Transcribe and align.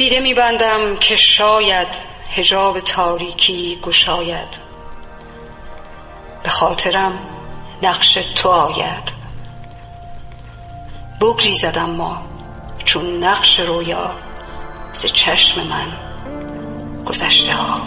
دیده 0.00 0.20
میبندم 0.20 0.96
که 0.96 1.16
شاید 1.16 1.88
هجاب 2.30 2.80
تاریکی 2.80 3.78
گشاید. 3.82 4.48
به 6.42 6.48
خاطرم 6.48 7.18
نقش 7.82 8.18
تو 8.42 8.48
آید. 8.48 9.12
بگریزد 11.20 11.78
ما 11.78 12.22
چون 12.84 13.24
نقش 13.24 13.60
رویا 13.60 14.10
ز 15.02 15.06
چشم 15.06 15.60
من 15.60 15.92
گذشته 17.06 17.54
ها. 17.54 17.80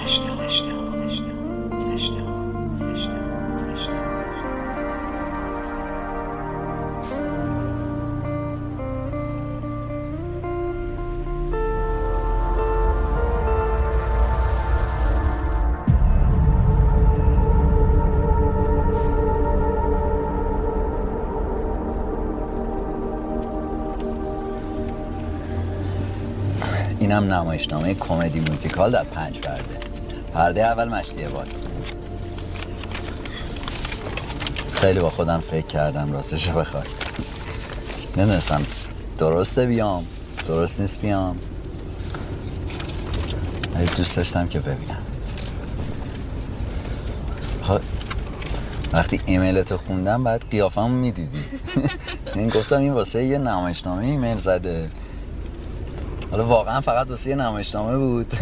اینم 27.14 27.34
نمایشنامه 27.34 27.94
کمدی 27.94 28.40
موزیکال 28.40 28.92
در 28.92 29.04
پنج 29.04 29.40
پرده. 29.40 29.64
پرده 30.34 30.66
اول 30.66 30.90
مشتی 30.90 31.26
باد. 31.26 31.48
خیلی 34.74 35.00
با 35.00 35.10
خودم 35.10 35.40
فکر 35.40 35.66
کردم 35.66 36.12
راستش 36.12 36.50
بخوای. 36.50 36.84
نمی‌دونستم. 38.18 38.62
درسته 39.20 39.66
بیام 39.66 40.06
درست 40.48 40.82
نیست 40.82 41.02
بیام. 41.02 41.38
ولی 43.76 43.86
دوست 43.86 44.18
داشتم 44.18 44.48
که 44.48 44.60
ببینم. 44.60 45.04
خب، 47.64 47.80
وقتی 48.94 49.20
ایمیل 49.26 49.62
تو 49.62 49.78
خوندم 49.78 50.24
بعد 50.24 50.46
قیافم 50.52 50.92
می‌دیدی. 50.92 51.44
این 52.36 52.50
گفتم 52.50 52.80
این 52.80 52.94
واسه 52.94 53.24
یه 53.24 53.38
نمایشنامه 53.38 54.06
ایمیل 54.06 54.38
زده. 54.38 54.90
حالا 56.34 56.46
واقعا 56.46 56.82
فقط 56.82 57.10
واسه 57.10 57.30
یه 57.30 57.36
نمایشنامه 57.36 57.98
بود. 57.98 58.34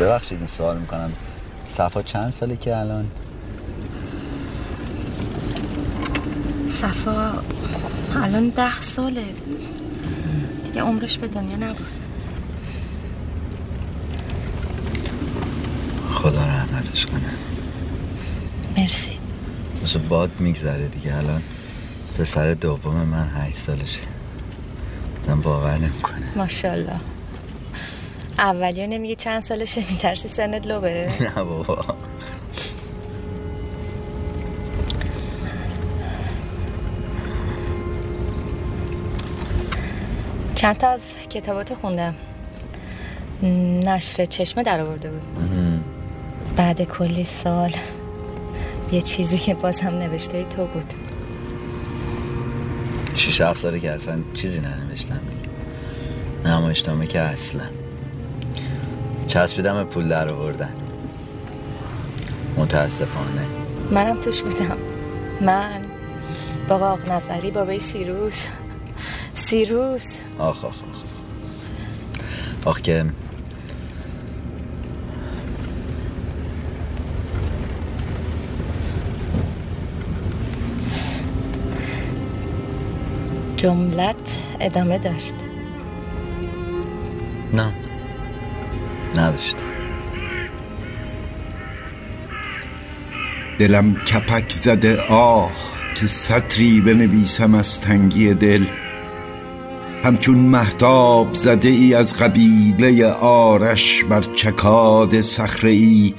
ببخشید 0.00 0.38
این 0.38 0.46
سوال 0.46 0.78
می‌کنم. 0.78 1.12
صفا 1.66 2.02
چند 2.02 2.30
ساله 2.30 2.56
که 2.56 2.76
الان؟ 2.76 3.08
صفا 6.68 7.32
الان 8.14 8.48
ده 8.48 8.80
ساله. 8.80 9.24
دیگه 10.64 10.82
عمرش 10.82 11.18
به 11.18 11.26
دنیا 11.26 11.56
نبود. 11.56 11.86
خدا 16.12 16.40
رحمتش 16.46 17.06
کنه. 17.06 17.30
مرسی. 18.78 19.21
مثل 19.82 19.98
باد 19.98 20.40
میگذره 20.40 20.88
دیگه. 20.88 21.16
الان 21.16 21.42
پسر 22.18 22.52
دوم 22.52 22.94
من 22.94 23.28
هشت 23.36 23.56
سالشه. 23.56 24.00
دم 25.26 25.40
باور 25.40 25.78
نمی‌کنه. 25.78 26.36
ماشاءالله. 26.36 26.96
اولیا 28.38 28.86
نمیگه 28.86 29.14
چند 29.14 29.42
سالشه؟ 29.42 29.84
میترسی 29.90 30.28
سنت 30.28 30.66
لو 30.66 30.80
بره. 30.80 31.10
نه 31.36 31.44
بابا. 31.44 31.84
چند 40.54 40.76
تا 40.76 40.88
از 40.88 41.12
کتابات 41.30 41.74
خوندم؟ 41.74 42.14
نشر 43.86 44.24
چشمه 44.24 44.62
در 44.62 44.80
آورده 44.80 45.10
بود. 45.10 45.22
بعد 46.56 46.82
کلی 46.82 47.24
سال. 47.24 47.72
یه 48.92 49.00
چیزی 49.00 49.38
که 49.38 49.54
باز 49.54 49.80
هم 49.80 49.94
نوشته 49.94 50.44
تو 50.44 50.66
بود. 50.66 50.94
شیش 53.14 53.40
هفت 53.40 53.60
ساله 53.60 53.80
که 53.80 53.90
اصلا 53.90 54.20
چیزی 54.34 54.60
ننوشتم. 54.60 55.20
نمایشنامه 56.44 57.06
که 57.06 57.20
اصلا. 57.20 57.64
چسبیدم 59.26 59.84
پول 59.84 60.08
در 60.08 60.28
آوردن. 60.28 60.72
متاسفانه. 62.56 63.46
منم 63.90 64.20
توش 64.20 64.42
بودم. 64.42 64.76
من 65.40 65.80
با 66.68 66.76
آق 66.76 67.08
نظری 67.08 67.50
بابای 67.50 67.78
سیروس. 67.78 68.46
سیروس. 69.34 70.20
آخ 70.38 70.64
آخ 70.64 70.64
آخ. 70.64 71.02
آخ 72.64 72.80
که 72.80 73.04
جملت 83.62 84.42
ادامه 84.60 84.98
داشت. 84.98 85.34
نه. 87.54 87.72
نداشت. 89.16 89.56
دلم 93.58 93.94
کپک 93.94 94.52
زده 94.52 95.02
آه 95.02 95.52
که 95.94 96.06
سطری 96.06 96.80
بنویسم 96.80 97.54
از 97.54 97.80
تنگی 97.80 98.34
دل. 98.34 98.64
همچون 100.04 100.38
محتاب 100.38 101.34
زده 101.34 101.68
ای 101.68 101.94
از 101.94 102.16
قبیله 102.16 103.06
آرش 103.12 104.04
بر 104.04 104.20
چکاد 104.20 105.20
سخره 105.20 105.70
ای 105.70 106.14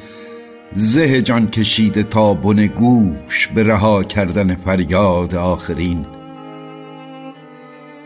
زه 0.72 1.22
جان 1.22 1.48
کشیده 1.48 2.04
تا 2.04 2.34
بن 2.34 2.66
گوش 2.68 3.48
به 3.48 3.64
رها 3.64 4.04
کردن 4.04 4.56
فریاد 4.56 5.36
آخرین. 5.36 6.13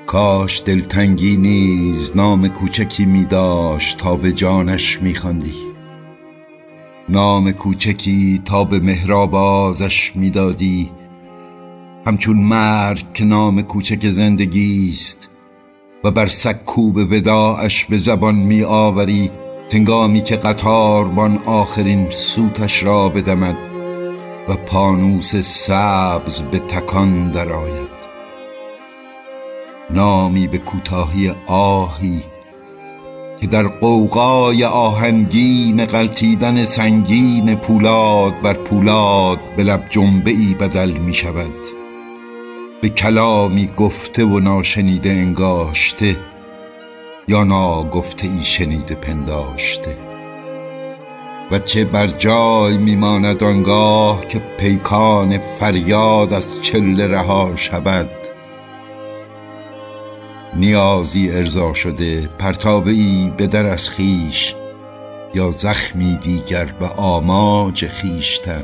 کاش 0.07 0.61
دلتنگی 0.65 1.37
نیز 1.37 2.15
نام 2.15 2.47
کوچکی 2.47 3.05
می 3.05 3.25
داشت 3.25 3.97
تا 3.97 4.15
به 4.15 4.33
جانش 4.33 5.01
می 5.01 5.15
خاندی. 5.15 5.53
نام 7.09 7.51
کوچکی 7.51 8.41
تا 8.45 8.63
به 8.63 8.79
مهرابازش 8.79 10.15
می 10.15 10.29
دادی 10.29 10.91
همچون 12.05 12.37
مرگ 12.37 13.13
که 13.13 13.25
نام 13.25 13.61
کوچک 13.61 14.09
زندگی 14.09 14.89
است 14.89 15.29
و 16.03 16.11
بر 16.11 16.27
سکوب 16.27 16.97
وداعش 16.97 17.85
به 17.85 17.97
زبان 17.97 18.35
می 18.35 18.63
آوری 18.63 19.31
هنگامی 19.71 20.21
که 20.21 20.35
قطاربان 20.35 21.37
آخرین 21.37 22.09
سوتش 22.09 22.83
را 22.83 23.09
بدمد 23.09 23.57
و 24.49 24.55
پانوس 24.55 25.35
سبز 25.35 26.41
به 26.41 26.59
تکان 26.59 27.31
درآید 27.31 27.96
نامی 29.89 30.47
به 30.47 30.57
کوتاهی 30.57 31.31
آهی 31.47 32.23
که 33.41 33.47
در 33.47 33.67
قوقای 33.67 34.63
آهنگین 34.63 35.85
غلطیدن 35.85 36.65
سنگین 36.65 37.55
پولاد 37.55 38.41
بر 38.41 38.53
پولاد 38.53 39.39
به 39.57 39.63
لب 39.63 39.85
جنبه 39.89 40.31
ای 40.31 40.53
بدل 40.53 40.91
می 40.91 41.13
شود 41.13 41.67
به 42.81 42.89
کلامی 42.89 43.67
گفته 43.77 44.25
و 44.25 44.39
ناشنیده 44.39 45.09
انگاشته 45.09 46.17
یا 47.27 47.43
ناگفته 47.43 48.27
ای 48.27 48.43
شنیده 48.43 48.95
پنداشته. 48.95 49.97
و 51.51 51.59
چه 51.59 51.85
بر 51.85 52.07
جای 52.07 52.77
میماند 52.77 53.43
آنگاه 53.43 54.27
که 54.27 54.39
پیکان 54.39 55.37
فریاد 55.37 56.33
از 56.33 56.61
چله 56.61 57.07
رها 57.07 57.55
شود. 57.55 58.16
نیازی 60.57 61.31
ارضا 61.31 61.73
شده 61.73 62.29
پرتابه 62.39 62.91
ای 62.91 63.31
به 63.37 63.47
در 63.47 63.65
از 63.65 63.89
خیش 63.89 64.55
یا 65.33 65.51
زخمی 65.51 66.17
دیگر 66.17 66.65
به 66.65 66.87
آماج 66.87 67.85
خیشتن 67.85 68.63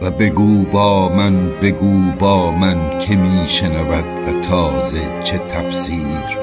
و 0.00 0.10
بگو 0.10 0.62
با 0.62 1.08
من 1.08 1.48
بگو 1.62 2.10
با 2.18 2.50
من 2.50 2.98
که 2.98 3.16
میشنود 3.16 4.04
و 4.04 4.40
تازه 4.42 5.22
چه 5.24 5.38
تفسیر. 5.38 6.33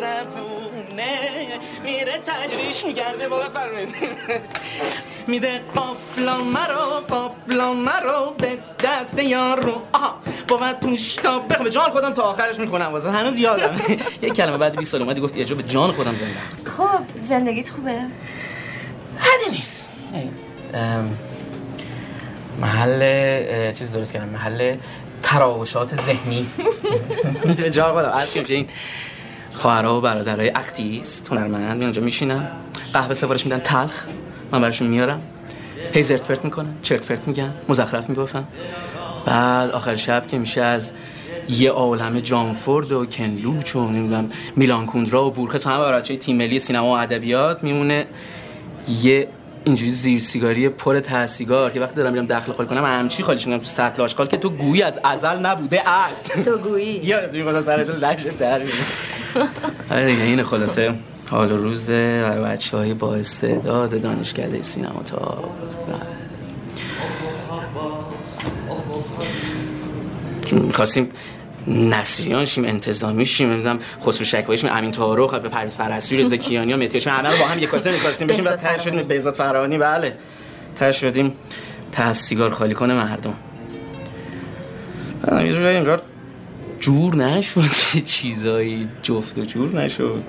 مهربونه 0.00 1.58
میره 1.84 2.18
تجریش 2.26 2.84
میگرده. 2.84 3.28
بابا 3.28 3.48
فرمید 3.48 3.88
میده 5.26 5.60
قابلان 5.74 6.44
مرا 6.44 7.00
قابلان 7.08 7.76
مرا 7.76 8.34
به 8.38 8.58
دست 8.84 9.18
یار 9.18 9.60
رو 9.60 9.82
آها 9.92 10.14
با 10.48 10.72
توش 10.72 11.14
تا 11.14 11.38
بخم 11.38 11.64
به 11.64 11.70
جان 11.70 11.90
خودم 11.90 12.12
تا 12.14 12.22
آخرش 12.22 12.58
می‌خونم. 12.58 12.86
واسه 12.86 13.10
هنوز 13.10 13.38
یادم. 13.38 13.76
یک 14.22 14.32
کلمه 14.32 14.58
بعد 14.58 14.76
20 14.76 14.92
سال 14.92 15.02
اومدی 15.02 15.20
گفتی 15.20 15.40
اجا 15.40 15.54
به 15.54 15.62
جان 15.62 15.92
خودم 15.92 16.14
زنده 16.14 16.34
خب 16.76 17.00
زندگیت 17.16 17.70
خوبه؟ 17.70 17.90
حدی 19.18 19.50
نیست. 19.50 19.88
محل 22.60 23.72
چیز 23.72 23.92
درست 23.92 24.12
کردم. 24.12 24.28
محل 24.28 24.76
تراوشات 25.22 25.94
ذهنی. 26.00 26.46
به 27.56 27.70
جا 27.70 27.92
خودم. 27.92 28.44
که 28.44 28.54
این 28.54 28.68
خواهرها 29.58 29.98
و 29.98 30.00
برادرای 30.00 30.52
اکتیست 30.54 31.28
هنرمند 31.32 31.78
می 31.78 31.84
اونجا 31.84 32.02
میشینم 32.02 32.48
قهوه 32.92 33.14
سفارش 33.14 33.44
میدن 33.44 33.58
تلخ. 33.58 34.06
من 34.52 34.60
براشون 34.60 34.88
میارم. 34.88 35.22
هی 35.92 36.02
زرت 36.02 36.26
پرت 36.26 36.44
می‌کنن 36.44 36.74
چرت 36.82 37.06
پرت 37.06 37.28
میگن 37.28 37.54
مزخرف 37.68 38.08
میبافن 38.08 38.44
بعد 39.26 39.70
آخر 39.70 39.96
شب 39.96 40.26
که 40.26 40.38
میشه 40.38 40.60
از 40.60 40.92
یه 41.48 41.70
عالم 41.70 42.20
جانفورد 42.20 42.92
و 42.92 43.06
کنلوچ 43.06 43.76
و 43.76 43.90
نمی‌دونم 43.90 44.30
میلان 44.56 44.86
کوندرا 44.86 45.26
و 45.26 45.30
بورخس 45.30 45.66
همه 45.66 45.84
بچه 45.84 46.16
تیم 46.16 46.36
ملی 46.36 46.58
سینما 46.58 46.86
و 46.86 46.98
ادبیات 46.98 47.64
میمونه. 47.64 48.06
یه 49.02 49.28
اینجوری 49.64 49.90
زیر 49.90 50.20
سیگاری 50.20 50.68
پر 50.68 51.00
ته 51.00 51.26
سیگار 51.26 51.70
که 51.70 51.80
وقتی 51.80 51.94
دارم 51.94 52.12
میرم 52.12 52.26
داخل 52.26 52.52
خالی 52.52 52.68
کنم 52.68 52.84
همچی 52.84 53.22
خالیش 53.22 53.46
میگم 53.46 53.58
تو 53.58 53.64
سطل 53.64 54.02
آشغال 54.02 54.26
که 54.26 54.36
تو 54.36 54.50
گویی 54.50 54.82
از 54.82 55.00
ازل 55.04 55.38
نبوده 55.38 55.88
است. 55.88 56.42
تو 56.42 56.58
گویی. 56.58 57.00
یا 57.04 57.18
از 57.18 57.34
این 57.34 57.60
سرش 57.62 57.88
لش 57.88 58.22
در 58.22 58.60
آره 59.90 60.06
دیگه 60.06 60.22
این 60.22 60.42
خلاصه. 60.42 60.94
حال 61.30 61.52
و 61.52 61.56
روزه 61.56 62.22
برای 62.22 62.44
بچه 62.44 62.76
های 62.76 62.94
با 62.94 63.14
استعداد 63.14 64.02
دانشکده 64.02 64.62
سینما 64.62 65.02
تا 65.02 65.44
می‌خواستیم 70.52 71.10
نصریان 71.66 72.44
شیم 72.44 72.64
انتظامی 72.64 73.26
شیم 73.26 73.50
نمی‌دونم 73.50 73.78
خسرو 74.02 74.24
شکوایی 74.24 74.58
شیم 74.58 74.70
امین 74.72 74.90
طارق 74.90 75.42
به 75.42 75.48
پرویز 75.48 75.76
پرستوی 75.76 76.18
رضا 76.18 76.36
کیانی 76.36 76.72
و 76.72 76.76
مهدی 76.76 77.10
همه 77.10 77.28
رو 77.28 77.38
با 77.38 77.44
هم 77.44 77.58
یک 77.58 77.68
کاسه 77.68 77.90
می‌خواستیم 77.92 78.28
بشیم 78.28 78.44
بعد 78.44 78.60
تاش 78.60 78.84
شدیم. 78.84 79.08
بهزاد 79.08 79.34
فرهانی 79.34 79.78
بله. 79.78 80.16
تاش 80.76 81.00
شدیم. 81.00 81.32
تا 81.92 82.12
سیگار 82.12 82.50
خالی 82.50 82.74
کنه 82.74 82.94
مردم. 82.94 83.34
یه 85.32 85.52
جوری 85.52 85.76
انگار 85.76 86.02
جور 86.80 87.16
نشد 87.16 88.04
چیزایی 88.04 88.88
جفت 89.02 89.38
و 89.38 89.44
جور 89.44 89.82
نشد. 89.82 90.22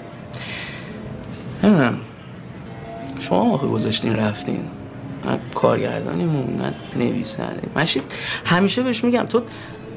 نمی‌دونم 1.63 1.97
شما 3.19 3.53
آخه 3.53 3.67
گذاشتین 3.67 4.15
رفتین. 4.15 4.67
من 5.25 5.39
کارگردانیمون 5.55 6.57
من 6.59 6.73
نویسنده. 6.95 7.61
مشید 7.75 8.03
همیشه 8.45 8.83
بهش 8.83 9.03
میگم 9.03 9.25
تو 9.25 9.41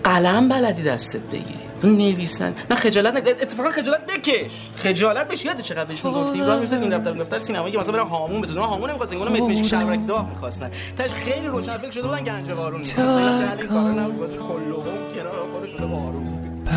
قلم 0.05 0.49
بلدی 0.49 0.83
دستت 0.83 1.23
بگیری. 1.23 1.63
تو 1.81 1.89
نویسن 1.89 2.55
نه 2.71 2.77
خجالت 2.77 3.15
نه 3.15 3.21
اتفاقا 3.21 3.71
خجالت 3.71 4.07
بکش. 4.07 4.51
خجالت 4.77 5.29
بشه 5.29 5.47
یاد 5.47 5.61
چقدر 5.61 5.85
بهش 5.85 6.05
می‌گفتی؟ 6.05 6.41
راه 6.41 6.61
میفتاد 6.61 6.83
این 6.83 6.99
دفتر 6.99 7.13
دفتر 7.13 7.39
سینمایی 7.39 7.73
که 7.73 7.79
مثلا 7.79 7.93
برای 7.93 8.07
هامون 8.07 8.41
بزنن 8.41 8.63
هامون 8.63 8.89
نمی‌خواستن 8.89 9.17
اونو 9.17 9.31
مت 9.31 9.43
میشه 9.43 9.63
شبرک 9.63 10.07
داغ 10.07 10.29
می‌خواستن. 10.29 10.71
تاش 10.99 11.11
خیلی 11.11 11.47
روشن 11.47 11.79
فکر 11.79 11.91
شده 11.91 12.09
بودن 12.09 12.25
گنج 12.25 12.51
بارون 12.51 12.79
می‌خواستن 12.79 13.59
این 13.61 13.69
کارا 13.69 13.93
نبود. 13.93 14.21
واسه 14.21 14.37
کلو 14.37 14.83
کنار 14.83 15.47
خودش 15.53 15.71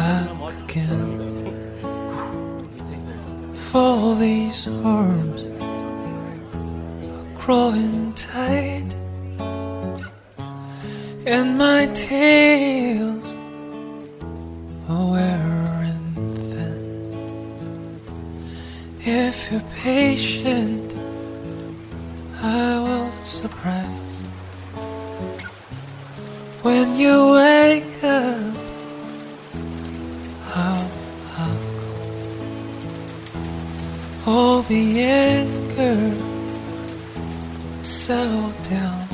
back 0.06 0.54
again. 0.64 1.52
For 3.54 4.16
these 4.16 4.68
arms 4.68 5.42
are 7.16 7.28
growing 7.42 8.14
tight, 8.14 8.92
and 11.34 11.58
my 11.58 11.82
tails 11.94 13.28
are 14.90 15.08
wearing 15.16 16.08
thin. 16.50 16.84
If 19.02 19.52
you're 19.52 19.70
patient, 19.84 20.90
I 22.42 22.80
will 22.86 23.12
surprise 23.40 24.18
when 26.62 26.88
you 26.96 27.16
wake 27.34 28.04
up. 28.04 28.65
the 34.69 35.01
anger 35.01 35.99
settle 37.83 38.51
down. 38.63 39.07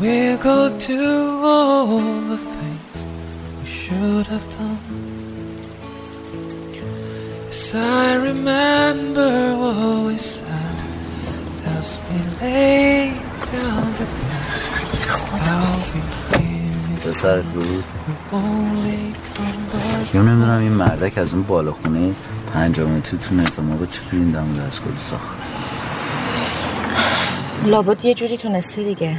We'll 0.00 0.38
go 0.38 0.58
do 0.78 1.04
all 1.42 1.98
the 2.32 2.38
things 2.38 2.96
we 3.58 3.66
should 3.66 4.26
have 4.26 4.46
done. 4.58 4.78
Yes, 7.46 7.74
I 7.74 8.14
remember 8.28 9.32
what 9.60 10.06
we 10.06 10.16
said 10.18 10.76
as 11.78 11.88
we 12.06 12.18
lay 12.40 13.12
down 13.52 13.86
to 13.98 14.06
پسر 17.04 17.40
بود 17.40 17.84
یا 20.14 20.22
نمیدونم 20.22 20.60
این 20.60 20.72
مردک 20.72 21.18
از 21.18 21.34
اون 21.34 21.42
بالاخونه 21.42 22.12
پنجامه 22.53 22.99
تو 23.01 23.17
تو 23.17 23.35
نظام 23.35 23.71
آقا 23.71 23.85
چطور 23.85 24.19
این 24.19 24.31
دمو 24.31 24.55
کلی 24.55 24.97
ساخت 24.99 25.37
لابد 27.65 28.05
یه 28.05 28.13
جوری 28.13 28.37
تونسته 28.37 28.83
دیگه. 28.83 29.17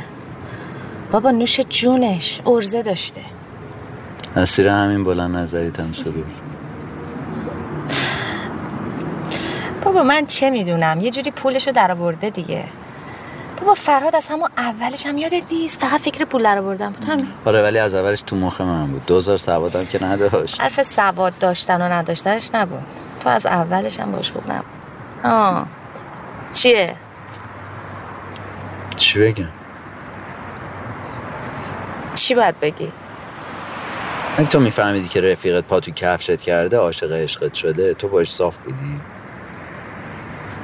بابا 1.10 1.30
نوش 1.30 1.60
جونش 1.60 2.40
ارزه 2.46 2.82
داشته. 2.82 3.20
اسیر 4.37 4.68
همین 4.68 5.04
بلند 5.04 5.37
نظری 5.37 5.70
تم 5.70 5.92
سرور 5.92 6.25
بابا 9.84 10.02
من 10.02 10.26
چه 10.26 10.50
می‌دونم؟ 10.50 11.00
یه 11.00 11.10
جوری 11.10 11.30
پولشو 11.30 11.70
در 11.70 11.92
آورده 11.92 12.30
دیگه. 12.30 12.64
بابا 13.60 13.75
فراد 13.75 14.16
از 14.16 14.28
همون 14.28 14.49
اولش 14.56 15.06
هم 15.06 15.18
یادت 15.18 15.42
نیست؟ 15.50 15.80
فقط 15.80 16.00
فکر 16.00 16.25
پول 16.25 16.42
در 16.42 16.58
آوردم 16.58 16.92
بود 16.92 17.04
همین 17.04 17.26
آره 17.44 17.62
ولی 17.62 17.78
از 17.78 17.94
اولش 17.94 18.22
تو 18.26 18.37
مخ 18.37 18.60
من 18.60 18.87
بود. 18.87 19.06
دوزار 19.06 19.37
سوادم 19.37 19.87
که 19.87 20.04
نداشت. 20.04 20.60
حرف 20.60 20.82
سواد 20.82 21.38
داشتن 21.38 21.82
و 21.82 21.84
نداشتنش 21.84 22.50
نبود. 22.54 22.82
تو 23.21 23.29
از 23.29 23.47
اولش 23.47 24.00
هم 24.00 24.12
باش 24.12 24.33
خوب 24.33 24.50
نبود. 24.53 24.65
آه. 25.25 25.67
چیه؟ 26.53 26.97
چی 28.97 29.19
بگم؟ 29.19 29.49
چی 32.15 32.35
باید 32.35 32.61
بگی؟ 32.61 32.93
اگه 34.39 34.49
تو 34.49 34.61
میفهمیدی 34.61 35.09
که 35.09 35.21
رفیقت 35.21 35.65
پا 35.65 35.81
تو 35.81 35.91
کفشت 35.91 36.43
کرده 36.43 36.77
عاشق 36.79 37.12
عشقت 37.12 37.55
شده 37.55 37.95
تو 37.95 38.09
باش 38.09 38.33
صاف 38.33 38.59
بودی. 38.59 38.97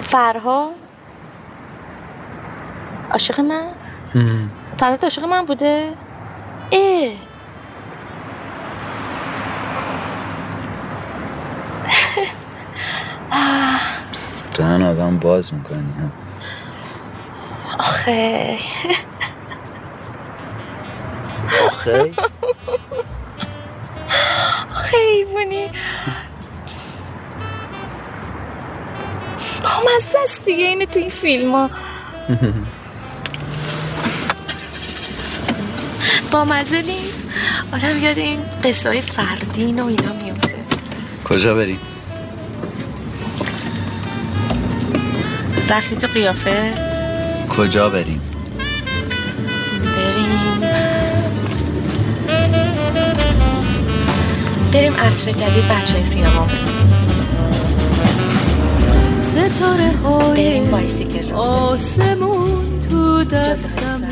فرها 0.02 0.70
عاشق 3.10 3.40
من؟ 3.40 3.62
فرهاد 4.78 5.02
عاشق 5.04 5.24
من 5.24 5.44
بوده؟ 5.44 5.88
اه. 6.72 7.12
آدم 14.86 15.18
باز 15.18 15.54
می‌کنی 15.54 15.92
آخه. 17.78 18.58
آخه؟ 21.66 22.12
خیبونی 24.74 25.66
با 29.64 29.70
مزه 29.96 30.18
است 30.22 30.44
دیگه 30.44 30.64
اینه 30.64 30.86
تو 30.86 30.98
این 30.98 31.08
فیلم 31.08 31.52
ها. 31.52 31.70
با 36.30 36.44
مزه 36.44 36.82
نیست. 36.82 37.26
آدم 37.72 37.98
یاد 38.02 38.18
این 38.18 38.42
قصه 38.64 38.88
های 38.88 39.00
فردین 39.00 39.80
و 39.80 39.86
اینا 39.86 40.12
میفته 40.12 40.54
کجا 41.24 41.54
بریم؟ 41.54 41.78
رفتی 45.70 45.96
تو 45.96 46.06
قیافه؟ 46.06 46.74
کجا 47.48 47.90
بریم؟ 47.90 48.20
بریم. 49.96 50.60
بریم 54.72 54.94
عصر 54.94 55.32
جدید 55.32 55.68
بچه 55.68 56.02
خیابان. 56.02 56.50
ستاره 59.20 59.90
های 60.04 60.34
بریم 60.34 60.70
بایسیکل 60.70 61.30
رو. 61.30 61.36
آسمون 61.36 62.80
تو 62.90 63.24
دستم. 63.24 64.02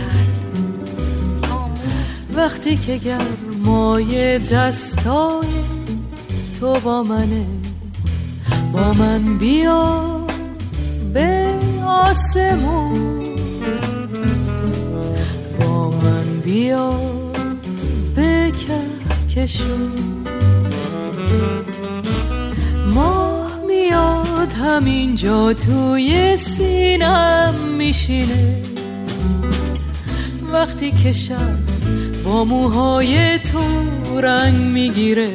وقتی 2.37 2.76
که 2.76 2.96
گرمای 2.96 4.38
دستای 4.38 5.46
تو 6.61 6.80
با 6.80 7.02
منه 7.02 7.46
با 8.73 8.92
من 8.92 9.38
بیا 9.38 10.24
به 11.14 11.47
آسمون. 11.87 13.23
با 15.61 15.90
من 15.90 16.40
بیا 16.44 16.90
به 18.16 18.52
کهکشون. 18.66 19.92
ماه 22.94 23.50
میاد 23.66 24.52
همینجا 24.52 25.52
توی 25.52 26.37
سینم 26.37 27.54
میشینه. 27.78 28.62
وقتی 30.52 30.90
که 30.90 31.12
شب 31.12 31.59
با 32.25 32.44
موهای 32.44 33.38
تو 33.38 34.21
رنگ 34.21 34.54
می‌گیره. 34.54 35.33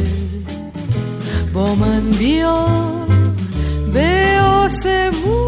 با 1.54 1.76
من 1.76 2.12
بیا 2.12 2.68
به 3.94 4.40
آسمون. 4.42 5.39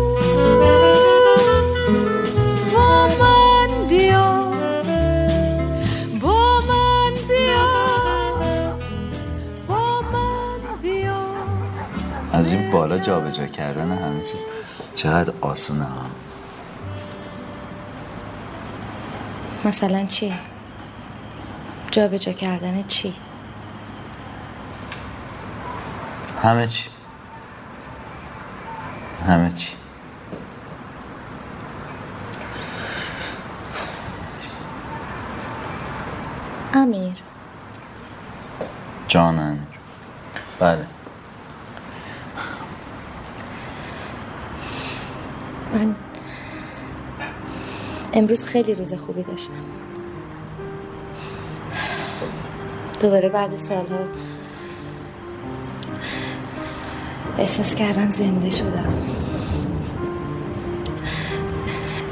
با 2.74 3.08
من 3.08 3.88
بیا 3.88 4.52
با 6.22 6.62
من 6.62 7.14
بیا 7.28 7.68
با 9.68 10.02
من 10.02 10.82
بیا 10.82 11.22
از 12.34 12.54
این 12.54 12.72
بالا 12.72 12.98
جابجا 12.98 13.48
کردن 13.48 13.92
همه 13.98 14.22
چیز 14.22 14.42
چقدر 14.96 15.34
آسونه 15.42 15.86
ها. 15.86 16.06
مثلا 19.66 20.06
چی؟ 20.06 20.34
جابجا 21.92 22.32
کردن 22.34 22.84
چی؟ 22.88 23.14
همه 26.44 26.68
چی. 26.68 26.90
همه 29.28 29.52
چی. 29.54 29.81
امیر. 36.74 37.14
جان 39.08 39.40
امیر. 39.40 39.62
بله. 40.60 40.86
من 45.74 45.96
امروز 48.14 48.46
خیلی 48.46 48.76
روز 48.76 48.94
خوبی 48.94 49.24
داشتم. 49.24 49.54
دوباره 53.00 53.30
بعد 53.30 53.56
سالها 53.56 54.00
احساس 57.38 57.76
کردم 57.76 58.10
زنده 58.10 58.50
شدم. 58.50 58.94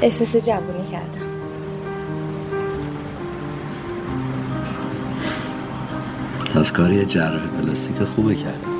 احساس 0.02 0.36
جوونی 0.36 0.79
از 6.60 6.72
کاری 6.72 6.94
یه 6.94 7.04
جراح 7.04 7.46
پلاستیک 7.46 7.96
خوبه 8.02 8.34
کردم 8.34 8.70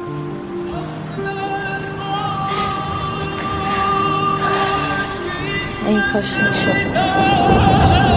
ای 5.87 5.97
کاش 6.13 6.37
می‌شد. 6.37 8.10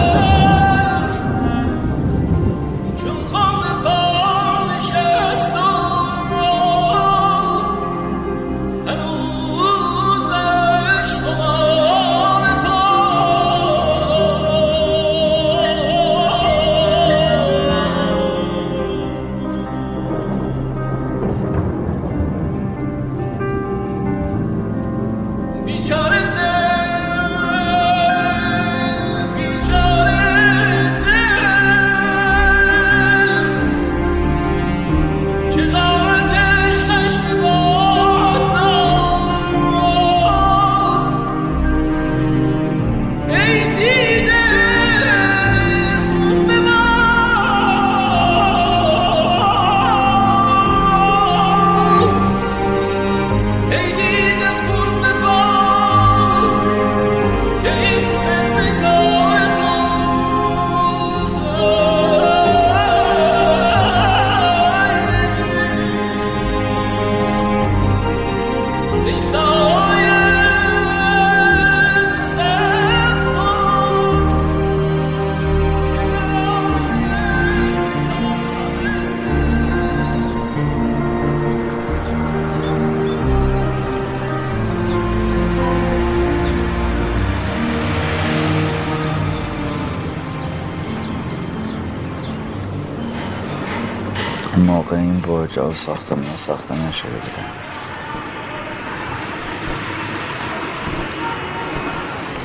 موقع 94.58 94.96
این 94.96 95.20
برج 95.20 95.58
و 95.58 95.74
ساختمون 95.74 96.36
ساخته 96.36 96.74
نشده 96.88 97.10
بودن 97.10 97.50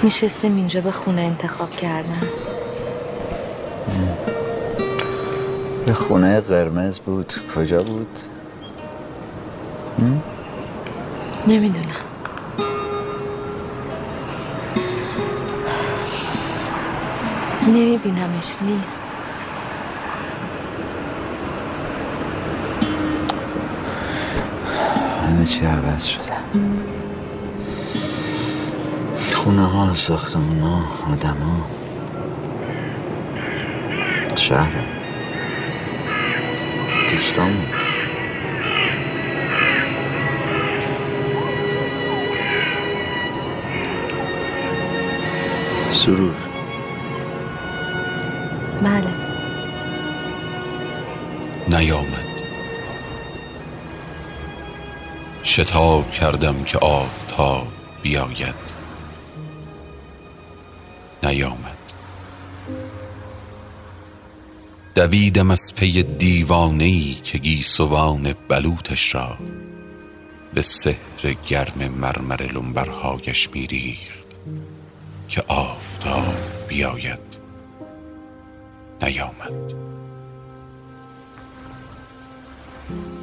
میشستیم 0.03 0.55
اینجا 0.55 0.81
به 0.81 0.91
خونه 0.91 1.21
انتخاب 1.21 1.69
کردن. 1.69 2.21
یه 5.87 5.93
خونه 5.93 6.39
قرمز 6.39 6.99
بود. 6.99 7.33
کجا 7.55 7.83
بود؟ 7.83 8.19
نمی‌دونم. 11.47 11.85
نمیبینمش. 17.67 18.55
نیست. 18.61 19.01
چی 25.49 25.65
عوض 25.65 26.05
شده 26.05 26.33
خونه 29.33 29.65
ها 29.65 29.93
ساختمون 29.93 30.59
ها 30.59 30.83
آدم 31.13 31.37
ها 31.37 31.65
شهر. 34.35 34.71
دوستامون 37.11 37.65
سرور. 45.91 46.33
بله. 48.81 49.13
نیامد. 51.67 52.18
شتاب 55.49 56.11
کردم 56.11 56.63
که 56.63 56.77
آفتاب 56.77 57.67
بیاید. 58.01 58.55
نیامد. 61.23 61.77
دویدم 64.95 65.51
از 65.51 65.73
پی 65.75 66.03
دیوانهی 66.03 67.13
که 67.23 67.37
گیسوان 67.37 68.35
بلوتش 68.47 69.15
را 69.15 69.37
به 70.53 70.61
سحر 70.61 71.35
گرم 71.47 71.87
مرمر 71.99 72.41
لنبرهایش 72.41 73.49
میریخت 73.53 74.27
که 75.29 75.43
آفتاب 75.47 76.35
بیاید. 76.67 77.19
نیامد. 79.01 79.88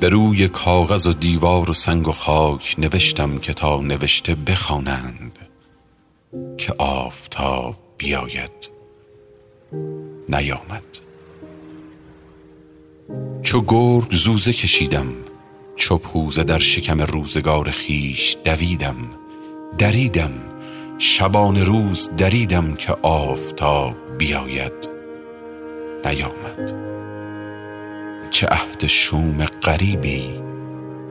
به 0.01 0.09
روی 0.09 0.49
کاغذ 0.49 1.07
و 1.07 1.13
دیوار 1.13 1.71
و 1.71 1.75
سنگ 1.75 2.09
و 2.09 2.13
خاک 2.13 2.75
نوشتم 2.79 3.39
که 3.39 3.55
تا 3.55 3.81
نوشته 3.81 4.35
بخوانند 4.35 5.39
که 6.59 6.75
آفتاب 6.79 7.75
بیاید 7.99 8.51
نیامد. 10.29 10.83
چو 13.43 13.61
گرگ 13.61 14.13
زوزه 14.13 14.53
کشیدم 14.53 15.07
چو 15.77 15.99
پوزه 15.99 16.45
در 16.45 16.59
شکم 16.59 17.03
روزگار 17.03 17.71
خیش 17.71 18.37
دویدم 18.45 18.97
دریدم 19.79 20.33
شبان 20.99 21.57
روز 21.57 22.11
دریدم 22.17 22.75
که 22.75 22.93
آفتاب 23.03 23.95
بیاید 24.19 24.89
نیامد. 26.05 26.96
چه 28.31 28.47
عهد 28.47 28.87
شوم 28.87 29.45
غریبی. 29.45 30.31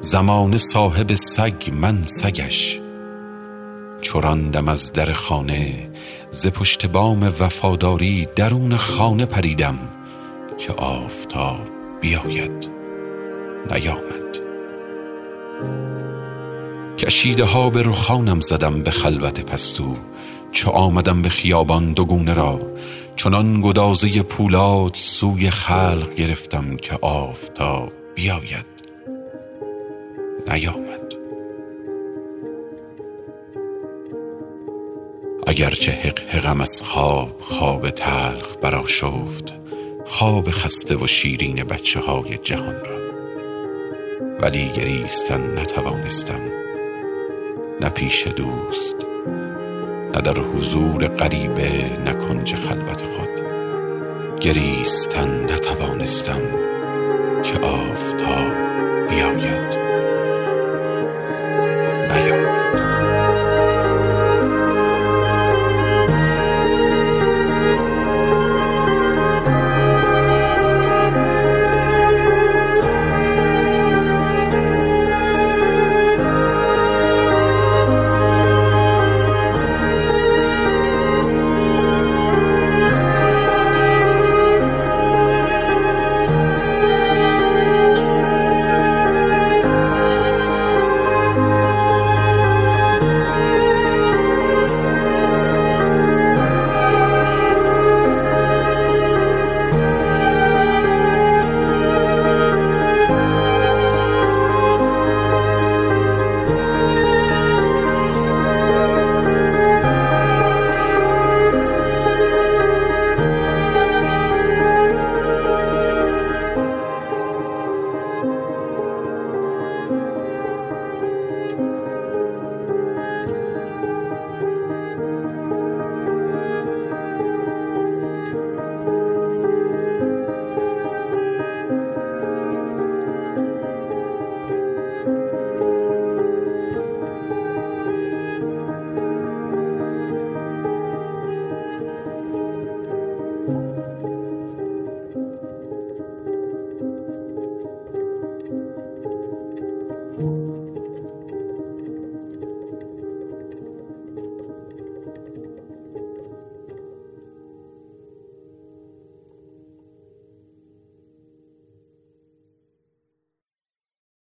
زمان 0.01 0.57
صاحب 0.57 1.15
سگ 1.15 1.71
من 1.73 2.03
سگش. 2.03 2.79
چراندم 4.01 4.67
از 4.67 4.91
در 4.91 5.13
خانه 5.13 5.89
ز 6.31 6.47
پشت 6.47 6.85
بام 6.85 7.23
وفاداری 7.23 8.27
درون 8.35 8.77
خانه 8.77 9.25
پریدم 9.25 9.77
که 10.57 10.73
آفتاب 10.73 11.67
بیاید 12.01 12.67
نیامد. 13.71 14.25
کشیده 16.97 17.43
ها 17.43 17.69
به 17.69 17.81
رخانم 17.81 18.39
زدم 18.39 18.81
به 18.81 18.91
خلوت 18.91 19.39
پستو 19.39 19.95
چو 20.51 20.71
آمدم 20.71 21.21
به 21.21 21.29
خیابان 21.29 21.91
دوگونه 21.91 22.33
را 22.33 22.59
چنان 23.15 23.61
گدازه 23.61 24.23
پولاد 24.23 24.91
سوی 24.93 25.49
خلق 25.49 26.15
گرفتم 26.15 26.77
که 26.77 26.97
آفتاب 27.01 27.91
بیاید. 28.15 28.65
نیامد. 30.47 31.13
اگرچه 35.47 35.91
حق 35.91 36.19
حقم 36.19 36.61
از 36.61 36.81
خواب 36.83 37.37
خواب 37.41 37.89
تلخ 37.89 38.57
براشفت 38.61 39.53
خواب 40.05 40.51
خسته 40.51 40.95
و 40.95 41.07
شیرین 41.07 41.63
بچه 41.63 41.99
های 41.99 42.37
جهان 42.37 42.75
را. 42.85 42.95
ولی 44.39 44.69
گریستن 44.69 45.59
نتوانستم. 45.59 46.41
نه 47.81 47.89
پیش 47.89 48.27
دوست 48.27 49.04
نه 50.15 50.21
در 50.21 50.39
حضور 50.39 51.07
غریبه 51.07 51.71
نه 52.05 52.13
کنج 52.13 52.55
خلوت 52.55 53.03
خود. 53.03 53.29
گریستن 54.39 55.43
نتوانستم 55.53 56.41
که 57.43 57.59
بیاید 57.59 57.94